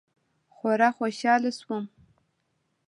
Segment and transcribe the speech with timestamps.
[0.55, 1.83] خورا خوشاله سوم.